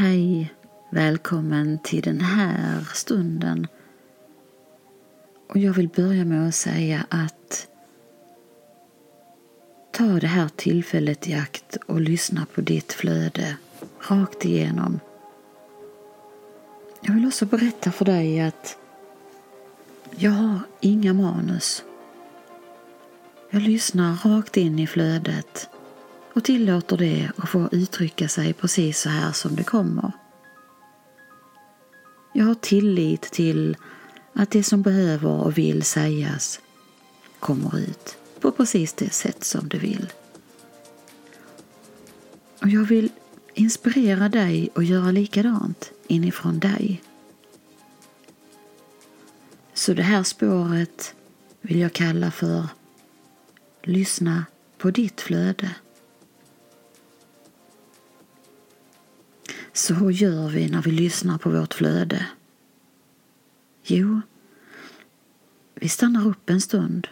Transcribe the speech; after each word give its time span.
Hej! 0.00 0.54
Välkommen 0.90 1.78
till 1.78 2.02
den 2.02 2.20
här 2.20 2.88
stunden. 2.94 3.66
Och 5.48 5.58
jag 5.58 5.72
vill 5.72 5.88
börja 5.88 6.24
med 6.24 6.48
att 6.48 6.54
säga 6.54 7.06
att 7.08 7.68
ta 9.92 10.04
det 10.04 10.26
här 10.26 10.48
tillfället 10.56 11.28
i 11.28 11.34
akt 11.34 11.76
och 11.86 12.00
lyssna 12.00 12.46
på 12.54 12.60
ditt 12.60 12.92
flöde 12.92 13.56
rakt 14.08 14.44
igenom. 14.44 15.00
Jag 17.00 17.14
vill 17.14 17.26
också 17.26 17.46
berätta 17.46 17.92
för 17.92 18.04
dig 18.04 18.40
att 18.40 18.78
jag 20.16 20.30
har 20.30 20.60
inga 20.80 21.14
manus. 21.14 21.84
Jag 23.50 23.62
lyssnar 23.62 24.16
rakt 24.24 24.56
in 24.56 24.78
i 24.78 24.86
flödet 24.86 25.68
och 26.32 26.44
tillåter 26.44 26.96
det 26.96 27.30
att 27.36 27.48
få 27.48 27.68
uttrycka 27.72 28.28
sig 28.28 28.52
precis 28.52 29.00
så 29.00 29.08
här 29.08 29.32
som 29.32 29.56
det 29.56 29.64
kommer. 29.64 30.12
Jag 32.34 32.44
har 32.44 32.54
tillit 32.54 33.22
till 33.22 33.76
att 34.32 34.50
det 34.50 34.62
som 34.62 34.82
behöver 34.82 35.30
och 35.30 35.58
vill 35.58 35.82
sägas 35.82 36.60
kommer 37.38 37.78
ut 37.78 38.16
på 38.40 38.50
precis 38.50 38.92
det 38.92 39.12
sätt 39.12 39.44
som 39.44 39.68
det 39.68 39.78
vill. 39.78 40.12
Och 42.62 42.68
jag 42.68 42.84
vill 42.84 43.10
inspirera 43.54 44.28
dig 44.28 44.68
att 44.74 44.86
göra 44.86 45.10
likadant 45.10 45.92
inifrån 46.06 46.58
dig. 46.58 47.02
Så 49.74 49.94
det 49.94 50.02
här 50.02 50.22
spåret 50.22 51.14
vill 51.60 51.80
jag 51.80 51.92
kalla 51.92 52.30
för 52.30 52.66
Lyssna 53.82 54.44
på 54.78 54.90
ditt 54.90 55.20
flöde. 55.20 55.70
Så 59.72 59.94
hur 59.94 60.10
gör 60.10 60.48
vi 60.48 60.68
när 60.68 60.82
vi 60.82 60.90
lyssnar 60.90 61.38
på 61.38 61.50
vårt 61.50 61.74
flöde? 61.74 62.26
Jo, 63.84 64.20
vi 65.74 65.88
stannar 65.88 66.28
upp 66.28 66.50
en 66.50 66.60
stund 66.60 67.08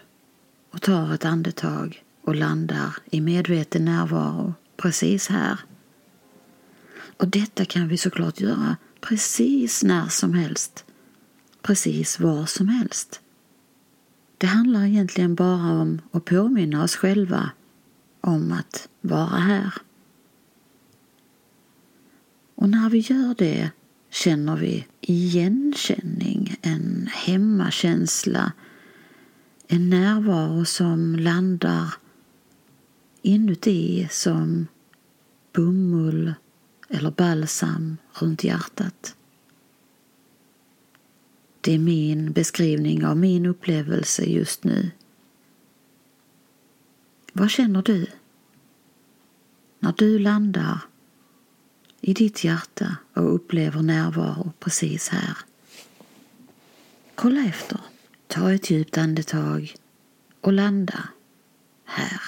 och 0.70 0.82
tar 0.82 1.14
ett 1.14 1.24
andetag 1.24 2.04
och 2.22 2.36
landar 2.36 2.96
i 3.10 3.20
medveten 3.20 3.84
närvaro 3.84 4.54
precis 4.76 5.28
här. 5.28 5.60
Och 7.16 7.28
detta 7.28 7.64
kan 7.64 7.88
vi 7.88 7.96
såklart 7.96 8.40
göra 8.40 8.76
precis 9.00 9.82
när 9.82 10.06
som 10.06 10.34
helst, 10.34 10.84
precis 11.62 12.20
var 12.20 12.46
som 12.46 12.68
helst. 12.68 13.20
Det 14.38 14.46
handlar 14.46 14.84
egentligen 14.84 15.34
bara 15.34 15.72
om 15.72 16.00
att 16.12 16.24
påminna 16.24 16.84
oss 16.84 16.96
själva 16.96 17.50
om 18.20 18.52
att 18.52 18.88
vara 19.00 19.38
här. 19.38 19.74
Och 22.60 22.68
när 22.68 22.90
vi 22.90 22.98
gör 22.98 23.34
det 23.38 23.70
känner 24.10 24.56
vi 24.56 24.86
igenkänning, 25.00 26.56
en 26.62 27.08
hemmakänsla, 27.12 28.52
en 29.66 29.90
närvaro 29.90 30.64
som 30.64 31.16
landar 31.16 31.94
inuti 33.22 34.08
som 34.10 34.66
bomull 35.52 36.34
eller 36.88 37.10
balsam 37.10 37.96
runt 38.12 38.44
hjärtat. 38.44 39.16
Det 41.60 41.74
är 41.74 41.78
min 41.78 42.32
beskrivning 42.32 43.06
av 43.06 43.16
min 43.16 43.46
upplevelse 43.46 44.24
just 44.24 44.64
nu. 44.64 44.90
Vad 47.32 47.50
känner 47.50 47.82
du? 47.82 48.06
När 49.78 49.94
du 49.96 50.18
landar 50.18 50.80
i 52.08 52.12
ditt 52.14 52.44
hjärta 52.44 52.96
och 53.14 53.34
upplever 53.34 53.82
närvaro 53.82 54.52
precis 54.58 55.08
här. 55.08 55.36
Kolla 57.14 57.44
efter. 57.44 57.80
Ta 58.26 58.52
ett 58.52 58.70
djupt 58.70 58.98
andetag 58.98 59.74
och 60.40 60.52
landa 60.52 61.08
här. 61.84 62.20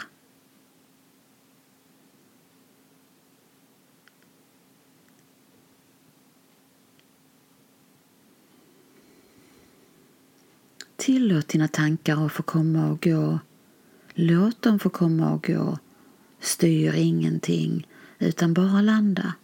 Tillåt 10.96 11.48
dina 11.48 11.68
tankar 11.68 12.26
att 12.26 12.32
få 12.32 12.42
komma 12.42 12.90
och 12.90 13.02
gå. 13.02 13.38
Låt 14.14 14.62
dem 14.62 14.78
få 14.78 14.90
komma 14.90 15.32
och 15.32 15.44
gå. 15.46 15.78
Styr 16.40 16.94
ingenting, 16.94 17.86
utan 18.18 18.54
bara 18.54 18.80
landa. 18.80 19.34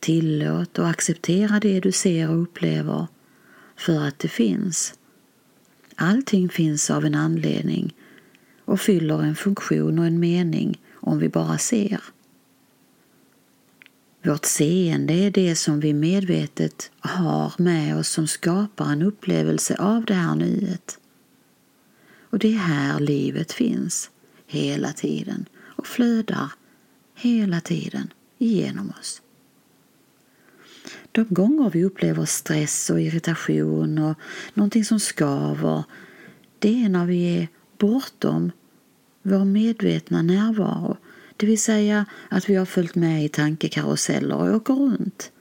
Tillåt 0.00 0.78
och 0.78 0.88
acceptera 0.88 1.60
det 1.60 1.80
du 1.80 1.92
ser 1.92 2.30
och 2.30 2.42
upplever 2.42 3.06
för 3.76 4.00
att 4.08 4.18
det 4.18 4.28
finns. 4.28 4.94
Allting 5.96 6.48
finns 6.48 6.90
av 6.90 7.04
en 7.04 7.14
anledning 7.14 7.94
och 8.64 8.80
fyller 8.80 9.22
en 9.22 9.36
funktion 9.36 9.98
och 9.98 10.06
en 10.06 10.20
mening 10.20 10.80
om 10.94 11.18
vi 11.18 11.28
bara 11.28 11.58
ser. 11.58 12.00
Vårt 14.22 14.44
seende 14.44 15.14
är 15.14 15.30
det 15.30 15.56
som 15.56 15.80
vi 15.80 15.94
medvetet 15.94 16.90
har 17.00 17.52
med 17.58 17.96
oss 17.96 18.08
som 18.08 18.26
skapar 18.26 18.92
en 18.92 19.02
upplevelse 19.02 19.76
av 19.78 20.04
det 20.04 20.14
här 20.14 20.34
nuet. 20.34 20.98
Och 22.30 22.38
det 22.38 22.54
är 22.54 22.58
här 22.58 23.00
livet 23.00 23.52
finns, 23.52 24.10
hela 24.46 24.92
tiden 24.92 25.48
och 25.58 25.86
flödar 25.86 26.52
hela 27.14 27.60
tiden 27.60 28.12
igenom 28.38 28.92
oss. 29.00 29.22
De 31.12 31.26
gånger 31.28 31.70
vi 31.70 31.84
upplever 31.84 32.24
stress 32.24 32.90
och 32.90 33.00
irritation 33.00 33.98
och 33.98 34.18
någonting 34.54 34.84
som 34.84 35.00
skaver, 35.00 35.84
det 36.58 36.84
är 36.84 36.88
när 36.88 37.06
vi 37.06 37.38
är 37.38 37.48
bortom 37.78 38.52
vår 39.22 39.44
medvetna 39.44 40.22
närvaro 40.22 40.96
det 41.38 41.46
vill 41.46 41.60
säga 41.60 42.06
att 42.28 42.48
vi 42.48 42.54
har 42.54 42.66
följt 42.66 42.94
med 42.94 43.24
i 43.24 43.28
tankekaruseller 43.28 44.36
och 44.36 44.56
åker 44.56 44.74
runt. 44.74 45.32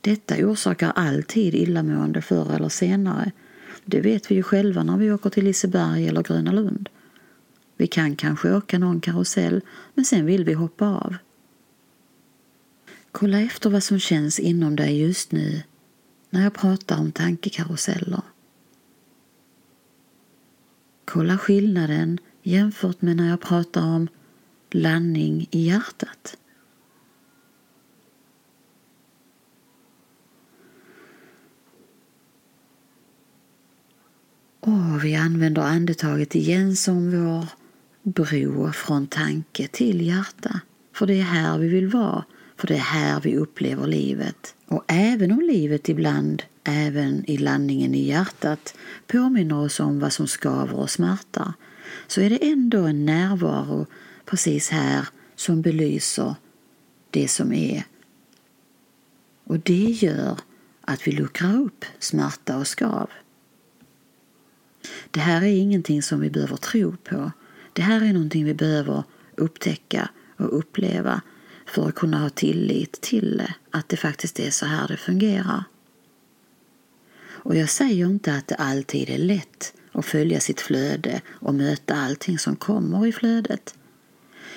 Detta 0.00 0.34
orsakar 0.46 0.92
alltid 0.94 1.54
illamående 1.54 2.22
förr 2.22 2.54
eller 2.54 2.68
senare. 2.68 3.32
Det 3.84 4.00
vet 4.00 4.30
vi 4.30 4.34
ju 4.34 4.42
själva 4.42 4.82
när 4.82 4.96
vi 4.96 5.12
åker 5.12 5.30
till 5.30 5.44
Liseberg 5.44 6.08
eller 6.08 6.22
Gröna 6.22 6.52
Lund. 6.52 6.88
Vi 7.76 7.86
kan 7.86 8.16
kanske 8.16 8.54
åka 8.54 8.78
någon 8.78 9.00
karusell, 9.00 9.60
men 9.94 10.04
sen 10.04 10.26
vill 10.26 10.44
vi 10.44 10.52
hoppa 10.52 10.86
av. 10.86 11.16
Kolla 13.12 13.40
efter 13.40 13.70
vad 13.70 13.82
som 13.82 13.98
känns 13.98 14.38
inom 14.38 14.76
dig 14.76 15.00
just 15.00 15.32
nu 15.32 15.62
när 16.30 16.42
jag 16.42 16.54
pratar 16.54 16.98
om 16.98 17.12
tankekaruseller. 17.12 18.22
Kolla 21.04 21.38
skillnaden 21.38 22.18
jämfört 22.42 23.02
med 23.02 23.16
när 23.16 23.28
jag 23.28 23.40
pratar 23.40 23.86
om 23.86 24.08
landning 24.70 25.48
i 25.50 25.66
hjärtat. 25.66 26.36
Och 34.60 35.04
vi 35.04 35.14
använder 35.14 35.62
andetaget 35.62 36.34
igen 36.34 36.76
som 36.76 37.10
vår 37.10 37.46
bro 38.02 38.72
från 38.72 39.06
tanke 39.06 39.68
till 39.68 40.06
hjärta. 40.06 40.60
För 40.92 41.06
det 41.06 41.14
är 41.14 41.22
här 41.22 41.58
vi 41.58 41.68
vill 41.68 41.88
vara, 41.88 42.24
för 42.62 42.68
det 42.68 42.74
är 42.74 42.78
här 42.78 43.20
vi 43.20 43.36
upplever 43.36 43.86
livet. 43.86 44.54
Och 44.66 44.84
även 44.86 45.32
om 45.32 45.40
livet 45.40 45.88
ibland, 45.88 46.42
även 46.64 47.30
i 47.30 47.36
landningen 47.36 47.94
i 47.94 48.02
hjärtat, 48.02 48.74
påminner 49.06 49.58
oss 49.58 49.80
om 49.80 50.00
vad 50.00 50.12
som 50.12 50.26
skaver 50.26 50.74
och 50.74 50.90
smärtar, 50.90 51.52
så 52.06 52.20
är 52.20 52.30
det 52.30 52.50
ändå 52.50 52.78
en 52.78 53.06
närvaro 53.06 53.86
precis 54.24 54.70
här 54.70 55.08
som 55.36 55.62
belyser 55.62 56.34
det 57.10 57.28
som 57.28 57.52
är. 57.52 57.84
Och 59.44 59.58
det 59.58 59.84
gör 59.84 60.38
att 60.80 61.06
vi 61.06 61.12
luckrar 61.12 61.60
upp 61.60 61.84
smärta 61.98 62.58
och 62.58 62.66
skav. 62.66 63.10
Det 65.10 65.20
här 65.20 65.42
är 65.42 65.56
ingenting 65.56 66.02
som 66.02 66.20
vi 66.20 66.30
behöver 66.30 66.56
tro 66.56 66.96
på. 66.96 67.32
Det 67.72 67.82
här 67.82 68.04
är 68.04 68.12
någonting 68.12 68.44
vi 68.44 68.54
behöver 68.54 69.04
upptäcka 69.36 70.10
och 70.36 70.58
uppleva 70.58 71.22
för 71.72 71.88
att 71.88 71.94
kunna 71.94 72.18
ha 72.18 72.30
tillit 72.30 73.00
till 73.00 73.42
att 73.70 73.88
det 73.88 73.96
faktiskt 73.96 74.40
är 74.40 74.50
så 74.50 74.66
här 74.66 74.88
det 74.88 74.96
fungerar. 74.96 75.64
Och 77.24 77.56
jag 77.56 77.70
säger 77.70 78.06
inte 78.06 78.34
att 78.34 78.46
det 78.46 78.54
alltid 78.54 79.10
är 79.10 79.18
lätt 79.18 79.74
att 79.92 80.06
följa 80.06 80.40
sitt 80.40 80.60
flöde 80.60 81.20
och 81.28 81.54
möta 81.54 81.94
allting 81.94 82.38
som 82.38 82.56
kommer 82.56 83.06
i 83.06 83.12
flödet. 83.12 83.74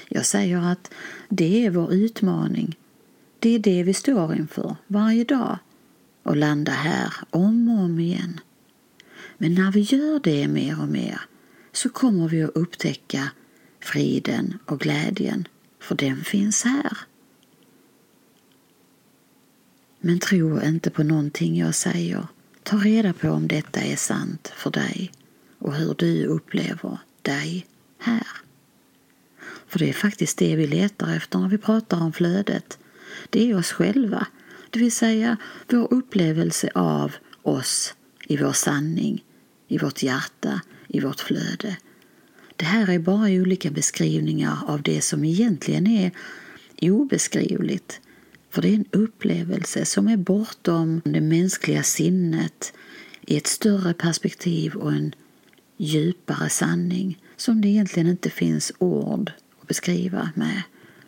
Jag 0.09 0.25
säger 0.25 0.57
att 0.57 0.93
det 1.29 1.65
är 1.65 1.69
vår 1.69 1.93
utmaning. 1.93 2.77
Det 3.39 3.49
är 3.49 3.59
det 3.59 3.83
vi 3.83 3.93
står 3.93 4.35
inför 4.35 4.75
varje 4.87 5.23
dag 5.23 5.57
och 6.23 6.35
landa 6.35 6.71
här 6.71 7.13
om 7.29 7.69
och 7.69 7.83
om 7.83 7.99
igen. 7.99 8.39
Men 9.37 9.53
när 9.53 9.71
vi 9.71 9.79
gör 9.79 10.19
det 10.23 10.47
mer 10.47 10.81
och 10.81 10.87
mer 10.87 11.21
så 11.71 11.89
kommer 11.89 12.27
vi 12.27 12.43
att 12.43 12.55
upptäcka 12.55 13.31
friden 13.79 14.57
och 14.65 14.79
glädjen, 14.79 15.47
för 15.85 15.95
den 15.95 16.23
finns 16.23 16.63
här. 16.63 16.97
Men 19.99 20.19
tro 20.19 20.61
inte 20.61 20.89
på 20.89 21.03
någonting 21.03 21.57
jag 21.57 21.75
säger. 21.75 22.27
Ta 22.63 22.77
reda 22.77 23.13
på 23.13 23.29
om 23.29 23.47
detta 23.47 23.79
är 23.79 23.95
sant 23.95 24.53
för 24.55 24.71
dig 24.71 25.11
och 25.59 25.73
hur 25.73 25.95
du 25.97 26.25
upplever 26.25 26.97
dig 27.21 27.67
här. 27.97 28.27
För 29.67 29.79
det 29.79 29.89
är 29.89 29.93
faktiskt 29.93 30.37
det 30.37 30.55
vi 30.55 30.67
letar 30.67 31.15
efter 31.15 31.39
när 31.39 31.47
vi 31.47 31.57
pratar 31.57 32.01
om 32.01 32.13
flödet. 32.13 32.77
Det 33.29 33.49
är 33.49 33.57
oss 33.57 33.71
själva, 33.71 34.27
det 34.69 34.79
vill 34.79 34.91
säga 34.91 35.37
vår 35.67 35.93
upplevelse 35.93 36.69
av 36.75 37.15
oss 37.41 37.93
i 38.27 38.37
vår 38.37 38.53
sanning, 38.53 39.23
i 39.67 39.77
vårt 39.77 40.03
hjärta, 40.03 40.61
i 40.87 40.99
vårt 40.99 41.19
flöde. 41.19 41.77
Det 42.55 42.65
här 42.65 42.89
är 42.89 42.99
bara 42.99 43.27
olika 43.29 43.71
beskrivningar 43.71 44.57
av 44.67 44.81
det 44.81 45.01
som 45.01 45.25
egentligen 45.25 45.87
är 45.87 46.11
obeskrivligt. 46.81 48.01
För 48.49 48.61
det 48.61 48.69
är 48.69 48.73
en 48.73 48.85
upplevelse 48.91 49.85
som 49.85 50.07
är 50.07 50.17
bortom 50.17 51.01
det 51.05 51.21
mänskliga 51.21 51.83
sinnet 51.83 52.73
i 53.21 53.37
ett 53.37 53.47
större 53.47 53.93
perspektiv 53.93 54.75
och 54.75 54.91
en 54.91 55.15
djupare 55.77 56.49
sanning 56.49 57.21
som 57.35 57.61
det 57.61 57.67
egentligen 57.67 58.09
inte 58.09 58.29
finns 58.29 58.71
ord 58.77 59.31
att 59.61 59.67
beskriva 59.67 60.29
med. 60.35 60.61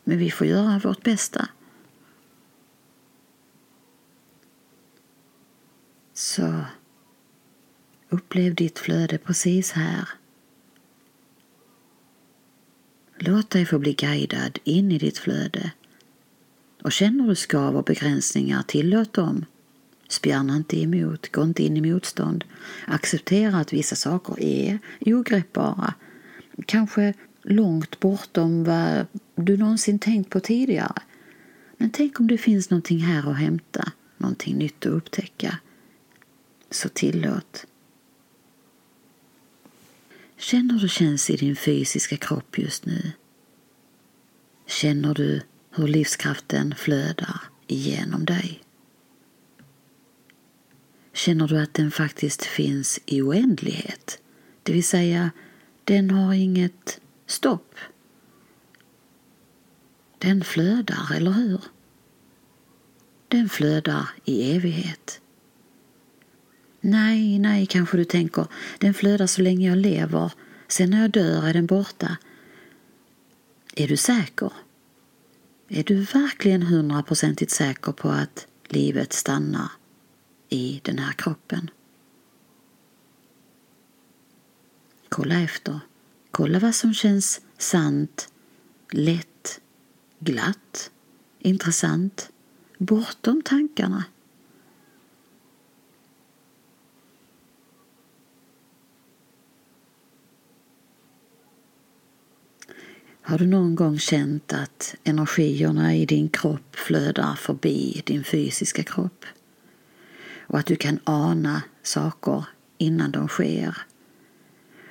Men 0.04 0.18
vi 0.18 0.32
får 0.32 0.48
göra 0.48 0.80
vårt 0.80 1.04
bästa. 1.04 1.50
Så 6.14 6.62
upplev 8.10 8.56
ditt 8.56 8.80
flöde 8.80 9.18
precis 9.18 9.72
här. 9.72 10.10
Låt 13.20 13.50
dig 13.50 13.66
få 13.66 13.80
bli 13.80 13.94
guidad 13.94 14.60
in 14.64 14.92
i 14.92 14.98
ditt 14.98 15.18
flöde. 15.18 15.72
Och 16.84 16.92
känner 16.92 17.28
du 17.28 17.36
skav 17.36 17.78
och 17.78 17.84
begränsningar, 17.84 18.64
tillåt 18.64 19.14
dem. 19.14 19.46
Spjärna 20.08 20.56
inte 20.56 20.82
emot, 20.82 21.32
gå 21.32 21.44
inte 21.44 21.64
in 21.64 21.78
i 21.78 21.82
motstånd. 21.94 22.44
Acceptera 22.88 23.58
att 23.58 23.74
vissa 23.74 23.96
saker 23.96 24.44
är 24.44 24.80
ogreppbara. 25.06 25.94
Kanske 26.66 27.14
långt 27.44 28.00
bortom 28.00 28.64
vad 28.64 29.06
du 29.36 29.58
någonsin 29.58 30.00
tänkt 30.00 30.30
på 30.30 30.40
tidigare. 30.40 31.02
Men 31.78 31.90
tänk 31.90 32.20
om 32.20 32.28
det 32.28 32.38
finns 32.38 32.70
någonting 32.70 33.00
här 33.00 33.32
att 33.32 33.38
hämta, 33.38 33.92
någonting 34.18 34.58
nytt 34.58 34.86
att 34.86 34.92
upptäcka. 34.92 35.60
Så 36.72 36.90
tillåt. 36.90 37.66
Känner 40.38 40.74
hur 40.74 40.82
det 40.82 40.88
känns 40.88 41.30
i 41.30 41.36
din 41.36 41.56
fysiska 41.56 42.18
kropp 42.18 42.58
just 42.58 42.86
nu? 42.86 43.12
Känner 44.66 45.14
du 45.14 45.42
hur 45.72 45.88
livskraften 45.88 46.76
flödar 46.78 47.42
igenom 47.68 48.26
dig? 48.26 48.64
Känner 51.14 51.48
du 51.48 51.60
att 51.62 51.74
den 51.74 51.92
faktiskt 51.92 52.46
finns 52.46 53.00
i 53.06 53.22
oändlighet? 53.22 54.22
Det 54.64 54.74
vill 54.74 54.84
säga, 54.84 55.32
den 55.84 56.12
har 56.12 56.34
inget 56.34 57.02
stopp. 57.26 57.76
Den 60.18 60.44
flödar, 60.44 61.14
eller 61.16 61.32
hur? 61.32 61.62
Den 63.28 63.50
flödar 63.50 64.10
i 64.26 64.56
evighet. 64.56 65.22
Nej, 66.90 67.40
nej, 67.40 67.66
kanske 67.66 67.98
du 67.98 68.06
tänker, 68.06 68.48
den 68.80 68.94
flödar 68.94 69.28
så 69.28 69.42
länge 69.42 69.68
jag 69.68 69.78
lever. 69.78 70.32
Sen 70.68 70.90
när 70.90 71.02
jag 71.02 71.12
dör 71.12 71.44
är 71.44 71.54
den 71.54 71.66
borta. 71.66 72.18
Är 73.76 73.88
du 73.88 73.98
säker? 73.98 74.54
Är 75.68 75.84
du 75.84 75.96
verkligen 75.96 76.64
hundraprocentigt 76.64 77.52
säker 77.52 77.92
på 77.92 78.10
att 78.10 78.48
livet 78.68 79.14
stannar 79.14 79.72
i 80.50 80.82
den 80.84 81.00
här 81.00 81.14
kroppen? 81.14 81.70
Kolla 85.10 85.42
efter. 85.42 85.80
Kolla 86.32 86.60
vad 86.60 86.76
som 86.76 86.94
känns 86.94 87.42
sant, 87.58 88.30
lätt, 88.92 89.62
glatt, 90.20 90.92
intressant, 91.40 92.30
bortom 92.78 93.42
tankarna. 93.42 94.04
Har 103.28 103.38
du 103.38 103.48
någon 103.48 103.76
gång 103.76 104.00
känt 104.00 104.54
att 104.54 104.96
energierna 105.04 105.96
i 105.96 106.06
din 106.06 106.30
kropp 106.30 106.76
flödar 106.76 107.36
förbi 107.36 108.02
din 108.06 108.24
fysiska 108.24 108.84
kropp? 108.84 109.26
Och 110.40 110.60
att 110.60 110.66
du 110.66 110.76
kan 110.76 111.00
ana 111.04 111.62
saker 111.84 112.46
innan 112.78 113.12
de 113.12 113.28
sker? 113.28 113.78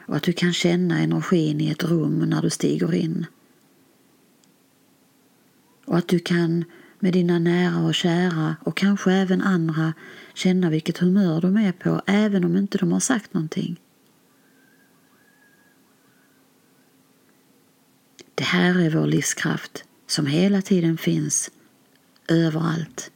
Och 0.07 0.17
att 0.17 0.23
du 0.23 0.33
kan 0.33 0.53
känna 0.53 0.99
energin 0.99 1.61
i 1.61 1.71
ett 1.71 1.85
rum 1.85 2.19
när 2.19 2.43
du 2.43 2.51
stiger 2.51 2.95
in? 2.95 3.27
Och 5.85 5.99
att 5.99 6.09
du 6.09 6.19
kan 6.19 6.65
med 6.99 7.13
dina 7.13 7.39
nära 7.39 7.87
och 7.87 7.95
kära 7.95 8.57
och 8.61 8.77
kanske 8.77 9.13
även 9.13 9.43
andra 9.43 9.93
känna 10.35 10.71
vilket 10.71 10.99
humör 10.99 11.41
de 11.41 11.57
är 11.57 11.73
på 11.73 12.03
även 12.07 12.45
om 12.45 12.57
inte 12.57 12.79
de 12.79 12.93
har 12.93 13.01
sagt 13.01 13.35
någonting? 13.35 13.81
Det 18.37 18.45
här 18.45 18.81
är 18.81 18.91
vår 18.91 19.07
livskraft 19.07 19.85
som 20.07 20.27
hela 20.27 20.63
tiden 20.63 20.99
finns 20.99 21.51
överallt. 22.29 23.11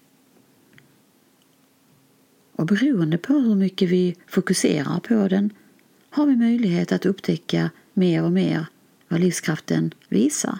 Och 2.52 2.66
beroende 2.66 3.18
på 3.18 3.32
hur 3.32 3.54
mycket 3.54 3.88
vi 3.88 4.16
fokuserar 4.26 5.00
på 5.00 5.28
den 5.28 5.50
har 6.10 6.26
vi 6.26 6.36
möjlighet 6.36 6.92
att 6.92 7.06
upptäcka 7.06 7.70
mer 7.94 8.22
och 8.22 8.32
mer 8.32 8.66
vad 9.08 9.20
livskraften 9.20 9.94
visar. 10.08 10.58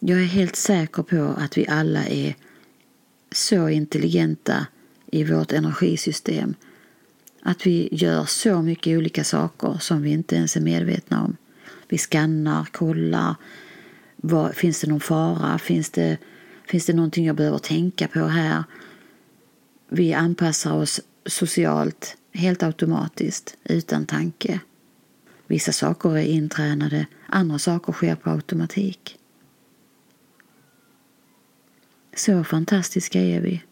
Jag 0.00 0.20
är 0.20 0.24
helt 0.24 0.56
säker 0.56 1.02
på 1.02 1.34
att 1.38 1.58
vi 1.58 1.68
alla 1.68 2.04
är 2.06 2.36
så 3.32 3.68
intelligenta 3.68 4.66
i 5.06 5.24
vårt 5.24 5.52
energisystem 5.52 6.54
att 7.42 7.66
vi 7.66 7.88
gör 7.92 8.24
så 8.24 8.62
mycket 8.62 8.98
olika 8.98 9.24
saker 9.24 9.76
som 9.80 10.02
vi 10.02 10.10
inte 10.10 10.36
ens 10.36 10.56
är 10.56 10.60
medvetna 10.60 11.24
om. 11.24 11.36
Vi 11.88 11.98
skannar, 11.98 12.64
kollar. 12.64 13.34
Vad, 14.16 14.54
finns 14.54 14.80
det 14.80 14.86
någon 14.86 15.00
fara? 15.00 15.58
Finns 15.58 15.90
det, 15.90 16.18
finns 16.66 16.86
det 16.86 16.92
någonting 16.92 17.26
jag 17.26 17.36
behöver 17.36 17.58
tänka 17.58 18.08
på 18.08 18.24
här? 18.24 18.64
Vi 19.88 20.12
anpassar 20.12 20.72
oss 20.72 21.00
socialt 21.26 22.16
helt 22.32 22.62
automatiskt, 22.62 23.56
utan 23.64 24.06
tanke. 24.06 24.60
Vissa 25.46 25.72
saker 25.72 26.16
är 26.16 26.22
intränade, 26.22 27.06
andra 27.26 27.58
saker 27.58 27.92
sker 27.92 28.14
på 28.14 28.30
automatik. 28.30 29.18
Så 32.16 32.44
fantastiska 32.44 33.20
är 33.20 33.40
vi. 33.40 33.62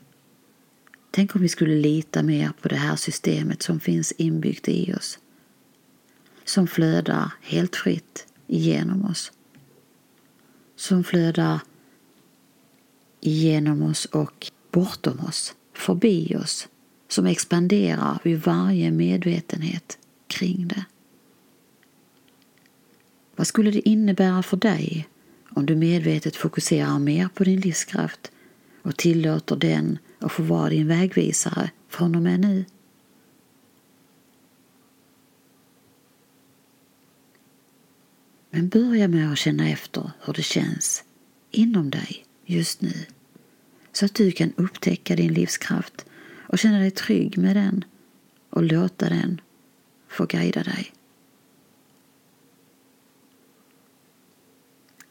Tänk 1.10 1.36
om 1.36 1.42
vi 1.42 1.48
skulle 1.48 1.74
lita 1.74 2.22
mer 2.22 2.52
på 2.60 2.68
det 2.68 2.76
här 2.76 2.96
systemet 2.96 3.62
som 3.62 3.80
finns 3.80 4.12
inbyggt 4.12 4.68
i 4.68 4.94
oss. 4.94 5.18
Som 6.44 6.66
flödar 6.66 7.32
helt 7.42 7.76
fritt 7.76 8.26
igenom 8.46 9.04
oss. 9.04 9.32
Som 10.76 11.04
flödar 11.04 11.60
igenom 13.20 13.82
oss 13.82 14.04
och 14.04 14.50
bortom 14.70 15.20
oss, 15.20 15.54
förbi 15.72 16.36
oss. 16.36 16.68
Som 17.08 17.26
expanderar 17.26 18.18
vid 18.24 18.40
varje 18.40 18.90
medvetenhet 18.90 19.98
kring 20.26 20.68
det. 20.68 20.84
Vad 23.36 23.46
skulle 23.46 23.70
det 23.70 23.88
innebära 23.88 24.42
för 24.42 24.56
dig 24.56 25.08
om 25.50 25.66
du 25.66 25.76
medvetet 25.76 26.36
fokuserar 26.36 26.98
mer 26.98 27.28
på 27.34 27.44
din 27.44 27.60
livskraft 27.60 28.32
och 28.82 28.96
tillåter 28.96 29.56
den 29.56 29.98
och 30.20 30.32
få 30.32 30.42
vara 30.42 30.68
din 30.68 30.88
vägvisare 30.88 31.70
från 31.88 32.14
och 32.14 32.22
med 32.22 32.40
nu. 32.40 32.64
Men 38.50 38.68
börja 38.68 39.08
med 39.08 39.32
att 39.32 39.38
känna 39.38 39.68
efter 39.68 40.10
hur 40.24 40.32
det 40.32 40.42
känns 40.42 41.04
inom 41.50 41.90
dig 41.90 42.24
just 42.44 42.80
nu 42.80 42.92
så 43.92 44.04
att 44.04 44.14
du 44.14 44.32
kan 44.32 44.52
upptäcka 44.56 45.16
din 45.16 45.34
livskraft 45.34 46.04
och 46.48 46.58
känna 46.58 46.78
dig 46.78 46.90
trygg 46.90 47.38
med 47.38 47.56
den 47.56 47.84
och 48.50 48.62
låta 48.62 49.08
den 49.08 49.40
få 50.08 50.26
guida 50.26 50.62
dig. 50.62 50.92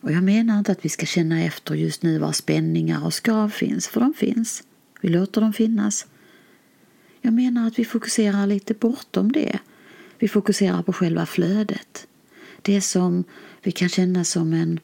Och 0.01 0.11
jag 0.11 0.23
menar 0.23 0.59
inte 0.59 0.71
att 0.71 0.85
vi 0.85 0.89
ska 0.89 1.05
känna 1.05 1.43
efter 1.43 1.75
just 1.75 2.03
nu 2.03 2.19
var 2.19 2.31
spänningar 2.31 3.05
och 3.05 3.13
skav 3.13 3.49
finns, 3.49 3.87
för 3.87 3.99
de 3.99 4.13
finns. 4.13 4.63
Vi 5.01 5.09
låter 5.09 5.41
dem 5.41 5.53
finnas. 5.53 6.07
Jag 7.21 7.33
menar 7.33 7.67
att 7.67 7.79
vi 7.79 7.85
fokuserar 7.85 8.47
lite 8.47 8.73
bortom 8.73 9.31
det. 9.31 9.59
Vi 10.17 10.27
fokuserar 10.27 10.83
på 10.83 10.93
själva 10.93 11.25
flödet. 11.25 12.07
Det 12.61 12.81
som 12.81 13.23
vi 13.61 13.71
kan 13.71 13.89
känna 13.89 14.23
som 14.23 14.53
en 14.53 14.79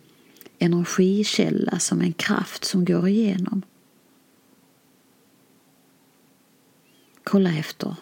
energikälla, 0.60 1.80
som 1.80 2.02
en 2.02 2.14
kraft 2.14 2.66
som 2.66 2.86
går 2.86 3.08
igenom. 3.08 3.62
Kolla 7.24 7.58
efter 7.58 7.96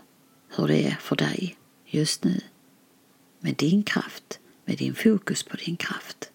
hur 0.55 0.67
det 0.67 0.87
är 0.87 0.97
för 1.01 1.15
dig 1.15 1.57
just 1.85 2.23
nu 2.23 2.41
med 3.39 3.55
din 3.55 3.83
kraft, 3.83 4.39
med 4.65 4.77
din 4.77 4.95
fokus 4.95 5.43
på 5.43 5.57
din 5.57 5.77
kraft. 5.77 6.32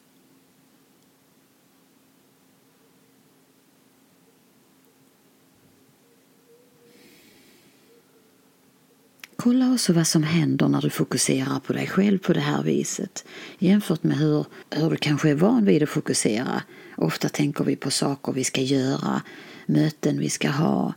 Kolla 9.42 9.72
också 9.72 9.92
vad 9.92 10.06
som 10.06 10.22
händer 10.22 10.68
när 10.68 10.80
du 10.80 10.90
fokuserar 10.90 11.60
på 11.60 11.72
dig 11.72 11.86
själv 11.86 12.18
på 12.18 12.32
det 12.32 12.40
här 12.40 12.62
viset 12.62 13.24
jämfört 13.58 14.02
med 14.02 14.16
hur, 14.16 14.46
hur 14.70 14.90
du 14.90 14.96
kanske 14.96 15.30
är 15.30 15.34
van 15.34 15.64
vid 15.64 15.82
att 15.82 15.88
fokusera. 15.88 16.62
Ofta 16.96 17.28
tänker 17.28 17.64
vi 17.64 17.76
på 17.76 17.90
saker 17.90 18.32
vi 18.32 18.44
ska 18.44 18.60
göra, 18.60 19.22
möten 19.66 20.18
vi 20.18 20.30
ska 20.30 20.50
ha, 20.50 20.94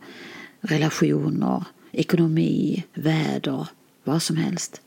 relationer, 0.62 1.64
ekonomi, 1.92 2.84
väder, 2.94 3.68
vad 4.04 4.22
som 4.22 4.38
helst. 4.38 4.82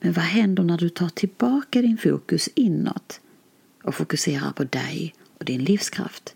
Men 0.00 0.12
vad 0.12 0.24
händer 0.24 0.62
när 0.62 0.78
du 0.78 0.88
tar 0.88 1.08
tillbaka 1.08 1.82
din 1.82 1.98
fokus 1.98 2.48
inåt 2.54 3.20
och 3.82 3.94
fokuserar 3.94 4.52
på 4.52 4.64
dig 4.64 5.14
och 5.38 5.44
din 5.44 5.64
livskraft? 5.64 6.34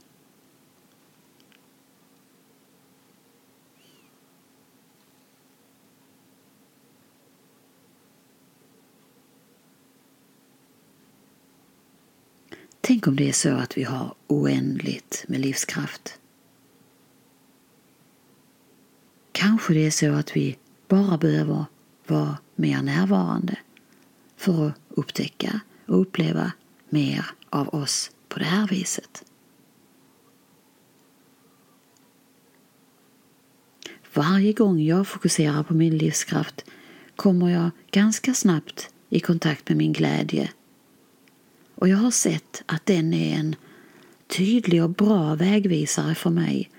Tänk 12.93 13.07
om 13.07 13.17
det 13.17 13.29
är 13.29 13.33
så 13.33 13.51
att 13.51 13.79
vi 13.79 13.83
har 13.83 14.15
oändligt 14.27 15.25
med 15.29 15.41
livskraft. 15.41 16.19
Kanske 19.33 19.75
det 19.75 19.87
är 19.87 19.91
så 19.91 20.13
att 20.13 20.37
vi 20.37 20.59
bara 20.89 21.19
behöver 21.19 21.65
vara 22.07 22.39
mer 22.55 22.83
närvarande 22.83 23.57
för 24.37 24.69
att 24.69 24.75
upptäcka 24.89 25.61
och 25.87 26.01
uppleva 26.01 26.53
mer 26.89 27.27
av 27.51 27.69
oss 27.69 28.11
på 28.29 28.39
det 28.39 28.45
här 28.45 28.69
viset. 28.69 29.25
Varje 34.15 34.53
gång 34.53 34.81
jag 34.81 35.09
fokuserar 35.09 35.63
på 35.63 35.75
min 35.75 35.99
livskraft 35.99 36.65
kommer 37.17 37.49
jag 37.51 37.71
ganska 37.91 38.35
snabbt 38.35 38.91
i 39.09 39.21
kontakt 39.21 39.69
med 39.69 39.79
min 39.79 39.93
glädje 39.93 40.51
och 41.75 41.89
jag 41.89 41.97
har 41.97 42.11
sett 42.11 42.63
att 42.67 42.87
den 42.87 43.15
är 43.15 43.39
en 43.39 43.57
tydlig 44.27 44.83
och 44.83 44.91
bra 44.91 45.35
vägvisare 45.35 46.15
för 46.15 46.31
mig 46.31 46.71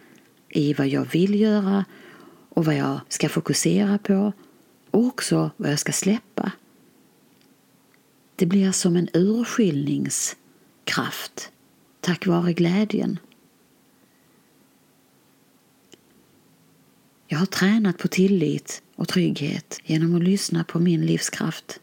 i 0.50 0.73
vad 0.73 0.88
jag 0.88 1.05
vill 1.05 1.41
göra 1.41 1.85
och 2.50 2.65
vad 2.65 2.75
jag 2.75 3.00
ska 3.09 3.29
fokusera 3.29 3.97
på 3.97 4.33
och 4.91 5.05
också 5.05 5.51
vad 5.57 5.71
jag 5.71 5.79
ska 5.79 5.91
släppa. 5.91 6.51
Det 8.35 8.45
blir 8.45 8.71
som 8.71 8.95
en 8.95 9.09
urskiljningskraft 9.13 11.51
tack 12.00 12.27
vare 12.27 12.53
glädjen. 12.53 13.19
Jag 17.27 17.38
har 17.38 17.45
tränat 17.45 17.97
på 17.97 18.07
tillit 18.07 18.83
och 18.95 19.07
trygghet 19.07 19.79
genom 19.83 20.15
att 20.15 20.23
lyssna 20.23 20.63
på 20.63 20.79
min 20.79 21.05
livskraft. 21.05 21.79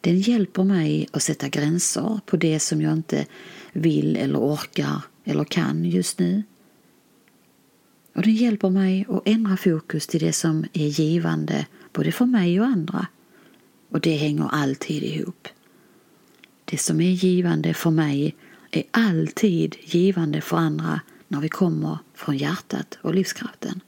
Den 0.00 0.20
hjälper 0.20 0.64
mig 0.64 1.08
att 1.12 1.22
sätta 1.22 1.48
gränser 1.48 2.20
på 2.26 2.36
det 2.36 2.60
som 2.60 2.82
jag 2.82 2.92
inte 2.92 3.26
vill 3.72 4.16
eller 4.16 4.38
orkar 4.38 5.02
eller 5.24 5.44
kan 5.44 5.84
just 5.84 6.18
nu. 6.18 6.42
Och 8.14 8.22
den 8.22 8.34
hjälper 8.34 8.70
mig 8.70 9.06
att 9.08 9.22
ändra 9.24 9.56
fokus 9.56 10.06
till 10.06 10.20
det 10.20 10.32
som 10.32 10.64
är 10.72 10.86
givande 10.86 11.66
både 11.92 12.12
för 12.12 12.26
mig 12.26 12.60
och 12.60 12.66
andra. 12.66 13.06
Och 13.90 14.00
det 14.00 14.16
hänger 14.16 14.48
alltid 14.52 15.02
ihop. 15.02 15.48
Det 16.64 16.78
som 16.78 17.00
är 17.00 17.10
givande 17.10 17.74
för 17.74 17.90
mig 17.90 18.34
är 18.70 18.82
alltid 18.90 19.76
givande 19.80 20.40
för 20.40 20.56
andra 20.56 21.00
när 21.28 21.40
vi 21.40 21.48
kommer 21.48 21.98
från 22.14 22.36
hjärtat 22.36 22.98
och 23.02 23.14
livskraften. 23.14 23.80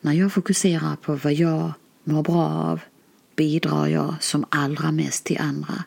När 0.00 0.12
jag 0.12 0.32
fokuserar 0.32 0.96
på 0.96 1.14
vad 1.14 1.32
jag 1.32 1.72
mår 2.04 2.22
bra 2.22 2.48
av 2.48 2.80
bidrar 3.36 3.86
jag 3.86 4.14
som 4.20 4.44
allra 4.48 4.92
mest 4.92 5.24
till 5.24 5.40
andra. 5.40 5.84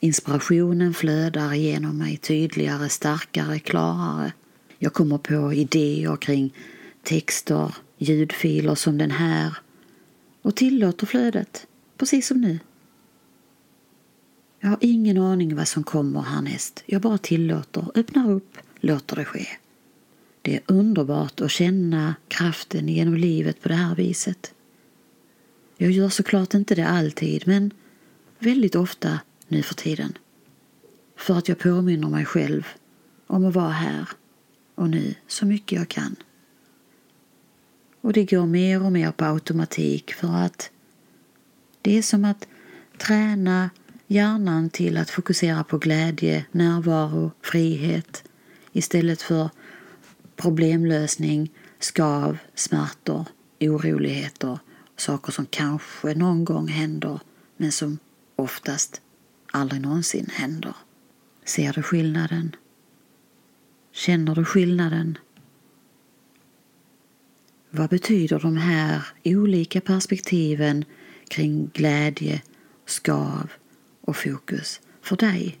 Inspirationen 0.00 0.94
flödar 0.94 1.54
genom 1.54 1.98
mig 1.98 2.16
tydligare, 2.16 2.88
starkare, 2.88 3.58
klarare. 3.58 4.32
Jag 4.78 4.92
kommer 4.92 5.18
på 5.18 5.52
idéer 5.52 6.16
kring 6.16 6.54
texter, 7.02 7.74
ljudfiler 7.98 8.74
som 8.74 8.98
den 8.98 9.10
här 9.10 9.56
och 10.42 10.56
tillåter 10.56 11.06
flödet, 11.06 11.66
precis 11.96 12.26
som 12.26 12.40
nu. 12.40 12.58
Jag 14.60 14.68
har 14.68 14.78
ingen 14.80 15.18
aning 15.18 15.56
vad 15.56 15.68
som 15.68 15.84
kommer 15.84 16.20
härnäst. 16.20 16.82
Jag 16.86 17.02
bara 17.02 17.18
tillåter, 17.18 17.90
öppnar 17.94 18.30
upp, 18.30 18.58
låter 18.80 19.16
det 19.16 19.24
ske. 19.24 19.46
Det 20.42 20.56
är 20.56 20.62
underbart 20.66 21.40
att 21.40 21.50
känna 21.50 22.14
kraften 22.28 22.88
genom 22.88 23.14
livet 23.14 23.62
på 23.62 23.68
det 23.68 23.74
här 23.74 23.94
viset. 23.94 24.54
Jag 25.80 25.90
gör 25.90 26.08
såklart 26.08 26.54
inte 26.54 26.74
det 26.74 26.86
alltid, 26.86 27.46
men 27.46 27.70
väldigt 28.38 28.74
ofta 28.74 29.20
nu 29.48 29.62
för 29.62 29.74
tiden. 29.74 30.18
För 31.16 31.38
att 31.38 31.48
jag 31.48 31.58
påminner 31.58 32.08
mig 32.08 32.24
själv 32.24 32.66
om 33.26 33.44
att 33.44 33.54
vara 33.54 33.70
här 33.70 34.08
och 34.74 34.90
nu 34.90 35.14
så 35.26 35.46
mycket 35.46 35.78
jag 35.78 35.88
kan. 35.88 36.16
Och 38.00 38.12
det 38.12 38.24
går 38.24 38.46
mer 38.46 38.82
och 38.82 38.92
mer 38.92 39.12
på 39.12 39.24
automatik 39.24 40.14
för 40.14 40.36
att 40.36 40.70
det 41.82 41.98
är 41.98 42.02
som 42.02 42.24
att 42.24 42.48
träna 42.98 43.70
hjärnan 44.06 44.70
till 44.70 44.96
att 44.96 45.10
fokusera 45.10 45.64
på 45.64 45.78
glädje, 45.78 46.46
närvaro, 46.52 47.30
frihet 47.42 48.24
istället 48.72 49.22
för 49.22 49.50
problemlösning, 50.36 51.50
skav, 51.78 52.38
smärtor, 52.54 53.24
oroligheter 53.60 54.58
saker 55.00 55.32
som 55.32 55.46
kanske 55.46 56.14
någon 56.14 56.44
gång 56.44 56.68
händer 56.68 57.20
men 57.56 57.72
som 57.72 57.98
oftast 58.36 59.00
aldrig 59.52 59.82
någonsin 59.82 60.30
händer. 60.32 60.74
Ser 61.44 61.72
du 61.72 61.82
skillnaden? 61.82 62.56
Känner 63.92 64.34
du 64.34 64.44
skillnaden? 64.44 65.18
Vad 67.70 67.90
betyder 67.90 68.40
de 68.40 68.56
här 68.56 69.02
olika 69.24 69.80
perspektiven 69.80 70.84
kring 71.28 71.70
glädje, 71.74 72.42
skav 72.86 73.50
och 74.00 74.16
fokus 74.16 74.80
för 75.02 75.16
dig? 75.16 75.58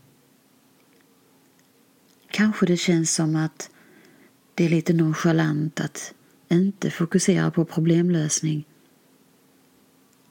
Kanske 2.30 2.66
det 2.66 2.76
känns 2.76 3.14
som 3.14 3.36
att 3.36 3.70
det 4.54 4.64
är 4.64 4.68
lite 4.68 4.92
nonchalant 4.92 5.80
att 5.80 6.14
inte 6.48 6.90
fokusera 6.90 7.50
på 7.50 7.64
problemlösning 7.64 8.64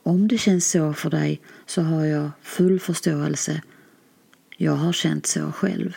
om 0.07 0.27
det 0.27 0.37
känns 0.37 0.71
så 0.71 0.93
för 0.93 1.09
dig 1.09 1.41
så 1.65 1.81
har 1.81 2.05
jag 2.05 2.31
full 2.41 2.79
förståelse. 2.79 3.61
Jag 4.57 4.71
har 4.75 4.93
känt 4.93 5.25
så 5.25 5.51
själv. 5.51 5.95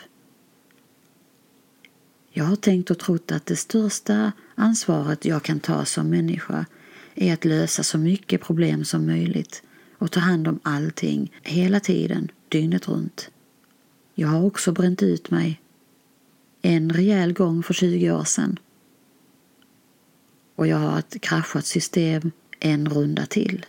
Jag 2.31 2.45
har 2.45 2.57
tänkt 2.57 2.91
och 2.91 2.99
trott 2.99 3.33
att 3.33 3.47
det 3.47 3.57
största 3.57 4.33
ansvaret 4.55 5.25
jag 5.25 5.43
kan 5.43 5.61
ta 5.61 5.85
som 5.85 6.11
människa 6.11 6.67
är 7.15 7.33
att 7.35 7.45
lösa 7.45 7.83
så 7.83 7.99
mycket 7.99 8.41
problem 8.41 8.85
som 8.85 9.07
möjligt 9.07 9.63
och 9.99 10.11
ta 10.11 10.21
hand 10.21 10.49
om 10.49 10.61
allting 10.63 11.33
hela 11.43 11.81
tiden, 11.81 12.31
dygnet 12.49 12.89
runt. 12.89 13.31
Jag 14.15 14.29
har 14.29 14.45
också 14.45 14.73
bränt 14.73 15.03
ut 15.03 15.31
mig 15.31 15.61
en 16.63 16.93
rejäl 16.93 17.33
gång 17.33 17.63
för 17.63 17.75
20 17.75 18.11
år 18.11 18.25
sedan. 18.25 18.59
Och 20.55 20.67
jag 20.67 20.77
har 20.77 20.99
ett 20.99 21.21
kraschat 21.21 21.67
system 21.67 22.31
en 22.61 22.89
runda 22.89 23.27
till 23.27 23.67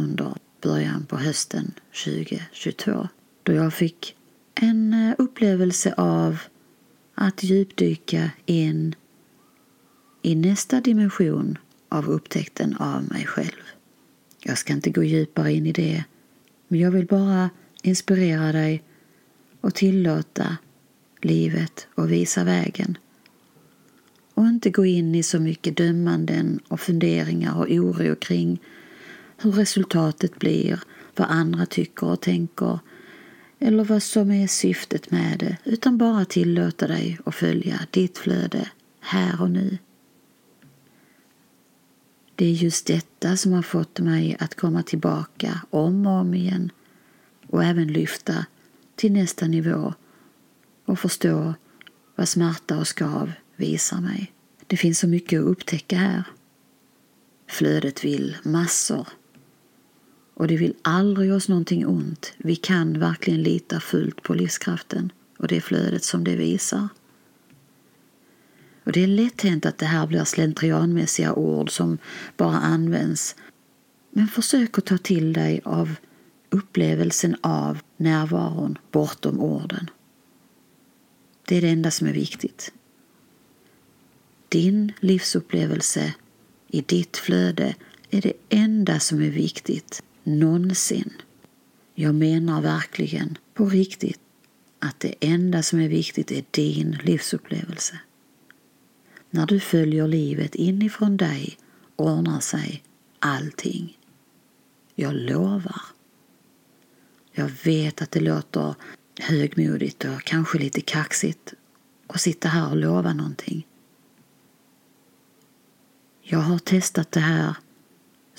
under 0.00 0.34
början 0.60 1.06
på 1.06 1.16
hösten 1.16 1.72
2022 2.04 3.08
då 3.42 3.52
jag 3.52 3.74
fick 3.74 4.16
en 4.54 4.94
eh, 4.94 5.14
upplevelse 5.18 5.94
av 5.96 6.38
att 7.14 7.42
djupdyka 7.42 8.30
in 8.46 8.94
i 10.22 10.34
nästa 10.34 10.80
dimension 10.80 11.58
av 11.88 12.08
upptäckten 12.08 12.76
av 12.76 13.02
mig 13.08 13.26
själv. 13.26 13.62
Jag 14.42 14.58
ska 14.58 14.72
inte 14.72 14.90
gå 14.90 15.02
djupare 15.02 15.52
in 15.52 15.66
i 15.66 15.72
det, 15.72 16.04
men 16.68 16.80
jag 16.80 16.90
vill 16.90 17.06
bara 17.06 17.50
inspirera 17.82 18.52
dig 18.52 18.82
och 19.60 19.74
tillåta 19.74 20.56
livet 21.22 21.88
och 21.94 22.12
visa 22.12 22.44
vägen. 22.44 22.98
Och 24.34 24.46
inte 24.46 24.70
gå 24.70 24.86
in 24.86 25.14
i 25.14 25.22
så 25.22 25.40
mycket 25.40 25.76
dömanden 25.76 26.60
och 26.68 26.80
funderingar 26.80 27.58
och 27.58 27.70
oro 27.70 28.16
kring 28.16 28.60
hur 29.42 29.52
resultatet 29.52 30.38
blir, 30.38 30.80
vad 31.16 31.28
andra 31.30 31.66
tycker 31.66 32.06
och 32.06 32.20
tänker 32.20 32.78
eller 33.58 33.84
vad 33.84 34.02
som 34.02 34.30
är 34.30 34.46
syftet 34.46 35.10
med 35.10 35.38
det 35.38 35.56
utan 35.64 35.98
bara 35.98 36.24
tillåta 36.24 36.86
dig 36.86 37.18
att 37.24 37.34
följa 37.34 37.80
ditt 37.90 38.18
flöde 38.18 38.70
här 39.00 39.42
och 39.42 39.50
nu. 39.50 39.78
Det 42.34 42.44
är 42.44 42.52
just 42.52 42.86
detta 42.86 43.36
som 43.36 43.52
har 43.52 43.62
fått 43.62 44.00
mig 44.00 44.36
att 44.40 44.54
komma 44.54 44.82
tillbaka 44.82 45.60
om 45.70 46.06
och 46.06 46.12
om 46.12 46.34
igen 46.34 46.72
och 47.46 47.64
även 47.64 47.92
lyfta 47.92 48.46
till 48.96 49.12
nästa 49.12 49.46
nivå 49.46 49.94
och 50.84 50.98
förstå 50.98 51.54
vad 52.16 52.28
smärta 52.28 52.78
och 52.78 52.88
skav 52.88 53.32
visar 53.56 54.00
mig. 54.00 54.32
Det 54.66 54.76
finns 54.76 54.98
så 54.98 55.08
mycket 55.08 55.40
att 55.40 55.46
upptäcka 55.46 55.96
här. 55.96 56.24
Flödet 57.48 58.04
vill 58.04 58.36
massor 58.42 59.08
och 60.40 60.48
det 60.48 60.56
vill 60.56 60.74
aldrig 60.82 61.32
oss 61.32 61.48
någonting 61.48 61.86
ont. 61.86 62.32
Vi 62.36 62.56
kan 62.56 63.00
verkligen 63.00 63.42
lita 63.42 63.80
fullt 63.80 64.22
på 64.22 64.34
livskraften 64.34 65.12
och 65.38 65.48
det 65.48 65.60
flödet 65.60 66.04
som 66.04 66.24
det 66.24 66.36
visar. 66.36 66.88
Och 68.84 68.92
det 68.92 69.02
är 69.02 69.06
lätt 69.06 69.42
hänt 69.42 69.66
att 69.66 69.78
det 69.78 69.86
här 69.86 70.06
blir 70.06 70.24
slentrianmässiga 70.24 71.34
ord 71.34 71.70
som 71.70 71.98
bara 72.36 72.58
används. 72.58 73.36
Men 74.10 74.28
försök 74.28 74.78
att 74.78 74.86
ta 74.86 74.98
till 74.98 75.32
dig 75.32 75.60
av 75.64 75.94
upplevelsen 76.50 77.36
av 77.40 77.78
närvaron 77.96 78.78
bortom 78.90 79.40
orden. 79.40 79.90
Det 81.48 81.56
är 81.56 81.60
det 81.60 81.68
enda 81.68 81.90
som 81.90 82.06
är 82.06 82.12
viktigt. 82.12 82.72
Din 84.48 84.92
livsupplevelse 85.00 86.14
i 86.68 86.80
ditt 86.80 87.16
flöde 87.16 87.74
är 88.10 88.20
det 88.20 88.32
enda 88.48 89.00
som 89.00 89.22
är 89.22 89.30
viktigt 89.30 90.02
någonsin. 90.38 91.12
Jag 91.94 92.14
menar 92.14 92.62
verkligen 92.62 93.38
på 93.54 93.66
riktigt 93.66 94.20
att 94.78 95.00
det 95.00 95.14
enda 95.20 95.62
som 95.62 95.80
är 95.80 95.88
viktigt 95.88 96.30
är 96.30 96.44
din 96.50 96.98
livsupplevelse. 97.02 98.00
När 99.30 99.46
du 99.46 99.60
följer 99.60 100.08
livet 100.08 100.54
inifrån 100.54 101.16
dig 101.16 101.58
ordnar 101.96 102.40
sig 102.40 102.82
allting. 103.18 103.98
Jag 104.94 105.14
lovar. 105.14 105.82
Jag 107.32 107.50
vet 107.64 108.02
att 108.02 108.10
det 108.10 108.20
låter 108.20 108.74
högmodigt 109.20 110.04
och 110.04 110.22
kanske 110.24 110.58
lite 110.58 110.80
kaxigt 110.80 111.54
att 112.06 112.20
sitta 112.20 112.48
här 112.48 112.70
och 112.70 112.76
lova 112.76 113.14
någonting. 113.14 113.66
Jag 116.22 116.38
har 116.38 116.58
testat 116.58 117.12
det 117.12 117.20
här 117.20 117.54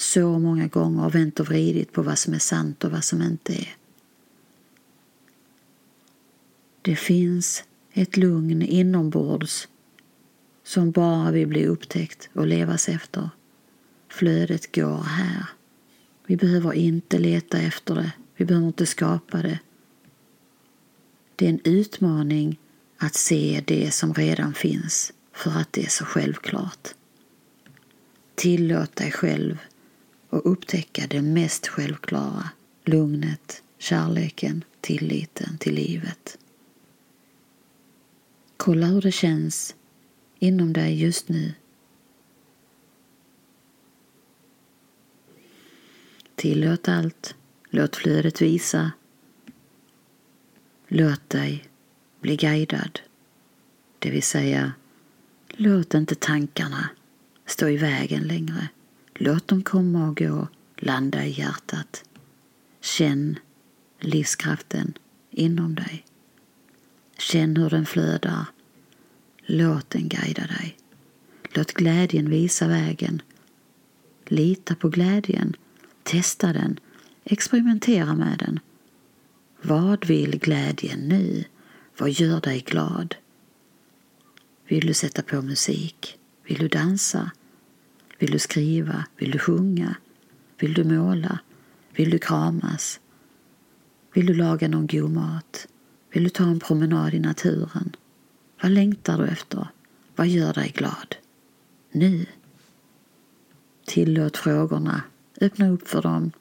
så 0.01 0.39
många 0.39 0.67
gånger 0.67 1.05
och 1.05 1.15
vänt 1.15 1.39
och 1.39 1.47
vridit 1.47 1.91
på 1.91 2.01
vad 2.01 2.19
som 2.19 2.33
är 2.33 2.39
sant 2.39 2.83
och 2.83 2.91
vad 2.91 3.03
som 3.03 3.21
inte 3.21 3.53
är. 3.53 3.75
Det 6.81 6.95
finns 6.95 7.63
ett 7.93 8.17
lugn 8.17 8.61
inombords 8.61 9.67
som 10.63 10.91
bara 10.91 11.31
vill 11.31 11.47
bli 11.47 11.65
upptäckt 11.65 12.29
och 12.33 12.47
levas 12.47 12.89
efter. 12.89 13.29
Flödet 14.09 14.75
går 14.75 15.03
här. 15.03 15.45
Vi 16.25 16.37
behöver 16.37 16.73
inte 16.73 17.19
leta 17.19 17.59
efter 17.59 17.95
det. 17.95 18.11
Vi 18.35 18.45
behöver 18.45 18.67
inte 18.67 18.85
skapa 18.85 19.41
det. 19.41 19.59
Det 21.35 21.45
är 21.45 21.49
en 21.49 21.61
utmaning 21.63 22.59
att 22.97 23.15
se 23.15 23.63
det 23.67 23.91
som 23.91 24.13
redan 24.13 24.53
finns 24.53 25.13
för 25.33 25.51
att 25.51 25.73
det 25.73 25.85
är 25.85 25.89
så 25.89 26.05
självklart. 26.05 26.87
Tillåt 28.35 28.95
dig 28.95 29.11
själv 29.11 29.57
och 30.31 30.51
upptäcka 30.51 31.07
det 31.07 31.21
mest 31.21 31.67
självklara, 31.67 32.49
lugnet, 32.85 33.63
kärleken, 33.77 34.63
tilliten 34.81 35.57
till 35.57 35.73
livet. 35.73 36.37
Kolla 38.57 38.85
hur 38.85 39.01
det 39.01 39.11
känns 39.11 39.75
inom 40.39 40.73
dig 40.73 41.01
just 41.01 41.29
nu. 41.29 41.53
Tillåt 46.35 46.87
allt. 46.87 47.35
Låt 47.69 47.95
flödet 47.95 48.41
visa. 48.41 48.91
Låt 50.87 51.29
dig 51.29 51.69
bli 52.19 52.35
guidad. 52.35 52.99
Det 53.99 54.11
vill 54.11 54.23
säga, 54.23 54.73
låt 55.49 55.93
inte 55.93 56.15
tankarna 56.15 56.89
stå 57.45 57.67
i 57.67 57.77
vägen 57.77 58.23
längre. 58.23 58.69
Låt 59.23 59.47
dem 59.47 59.63
komma 59.63 60.09
och 60.09 60.17
gå, 60.17 60.47
landa 60.77 61.25
i 61.25 61.31
hjärtat. 61.31 62.03
Känn 62.79 63.39
livskraften 63.99 64.93
inom 65.29 65.75
dig. 65.75 66.05
Känn 67.17 67.57
hur 67.57 67.69
den 67.69 67.85
flödar 67.85 68.45
Låt 69.45 69.89
den 69.89 70.09
guida 70.09 70.47
dig. 70.47 70.77
Låt 71.43 71.73
glädjen 71.73 72.29
visa 72.29 72.67
vägen. 72.67 73.21
Lita 74.25 74.75
på 74.75 74.89
glädjen. 74.89 75.55
Testa 76.03 76.53
den. 76.53 76.79
Experimentera 77.23 78.13
med 78.13 78.37
den. 78.37 78.59
Vad 79.61 80.05
vill 80.05 80.39
glädjen 80.39 80.99
nu? 80.99 81.43
Vad 81.97 82.09
gör 82.09 82.41
dig 82.41 82.59
glad? 82.59 83.15
Vill 84.67 84.87
du 84.87 84.93
sätta 84.93 85.21
på 85.21 85.41
musik? 85.41 86.17
Vill 86.43 86.59
du 86.59 86.67
dansa? 86.67 87.31
Vill 88.21 88.31
du 88.31 88.39
skriva? 88.39 89.05
Vill 89.17 89.31
du 89.31 89.39
sjunga? 89.39 89.95
Vill 90.59 90.73
du 90.73 90.83
måla? 90.83 91.39
Vill 91.95 92.09
du 92.09 92.19
kramas? 92.19 92.99
Vill 94.13 94.25
du 94.25 94.33
laga 94.33 94.67
någon 94.67 94.87
god 94.87 95.11
mat? 95.11 95.67
Vill 96.13 96.23
du 96.23 96.29
ta 96.29 96.43
en 96.43 96.59
promenad 96.59 97.13
i 97.13 97.19
naturen? 97.19 97.95
Vad 98.61 98.71
längtar 98.71 99.17
du 99.17 99.27
efter? 99.27 99.67
Vad 100.15 100.27
gör 100.27 100.53
dig 100.53 100.73
glad? 100.75 101.15
Nu. 101.91 102.25
Tillåt 103.85 104.37
frågorna. 104.37 105.03
Öppna 105.41 105.69
upp 105.69 105.87
för 105.87 106.01
dem. 106.01 106.31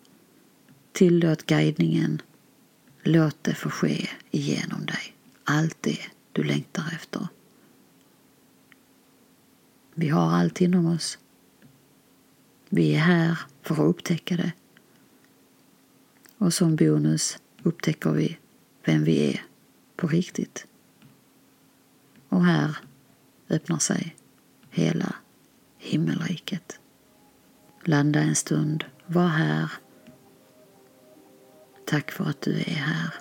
Tillåt 0.92 1.46
guidningen. 1.46 2.22
Låt 3.02 3.44
det 3.44 3.54
få 3.54 3.70
ske 3.70 4.08
igenom 4.30 4.86
dig. 4.86 5.14
Allt 5.44 5.76
det 5.80 6.00
du 6.32 6.42
längtar 6.44 6.84
efter. 6.92 7.28
Vi 9.94 10.08
har 10.08 10.30
allt 10.30 10.60
inom 10.60 10.86
oss. 10.86 11.18
Vi 12.72 12.94
är 12.94 12.98
här 12.98 13.38
för 13.62 13.74
att 13.74 13.90
upptäcka 13.90 14.36
det. 14.36 14.52
Och 16.38 16.54
som 16.54 16.76
bonus 16.76 17.38
upptäcker 17.62 18.10
vi 18.10 18.38
vem 18.84 19.04
vi 19.04 19.32
är 19.32 19.44
på 19.96 20.06
riktigt. 20.06 20.66
Och 22.28 22.44
här 22.44 22.76
öppnar 23.48 23.78
sig 23.78 24.16
hela 24.70 25.14
himmelriket. 25.78 26.78
Landa 27.84 28.20
en 28.20 28.34
stund, 28.34 28.84
var 29.06 29.28
här. 29.28 29.72
Tack 31.86 32.10
för 32.10 32.24
att 32.24 32.40
du 32.40 32.56
är 32.56 32.64
här. 32.74 33.14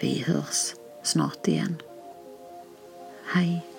Vi 0.00 0.22
hörs 0.26 0.74
snart 1.02 1.48
igen. 1.48 1.76
Hej. 3.26 3.69